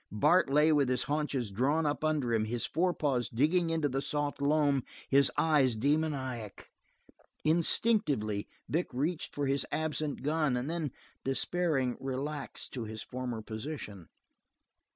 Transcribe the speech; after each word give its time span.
Bart 0.11 0.49
lay 0.49 0.71
with 0.71 0.89
his 0.89 1.03
haunches 1.03 1.51
drawn 1.51 1.85
up 1.85 2.03
under 2.03 2.33
him, 2.33 2.45
his 2.45 2.65
forepaws 2.65 3.29
digging 3.29 3.69
into 3.69 3.87
the 3.87 4.01
soft 4.01 4.41
loam, 4.41 4.81
his 5.07 5.31
eyes 5.37 5.75
demoniac. 5.75 6.71
Instinctively 7.43 8.47
Vic 8.67 8.87
reached 8.95 9.35
for 9.35 9.45
his 9.45 9.63
absent 9.71 10.23
gun, 10.23 10.57
and 10.57 10.67
then, 10.67 10.91
despairing, 11.23 11.97
relaxed 11.99 12.73
to 12.73 12.85
his 12.85 13.03
former 13.03 13.43
position. 13.43 14.09